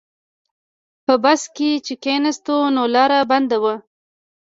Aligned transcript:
په 1.05 1.13
بس 1.23 1.41
کې 1.55 1.69
چې 1.85 1.93
کیناستو 2.03 2.55
نو 2.75 2.83
لاره 2.95 3.19
بنده 3.31 3.57
وه. 3.63 3.75